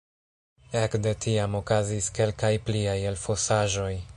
[0.79, 3.93] Ekde tiam okazis kelkaj pliaj elfosaĵoj.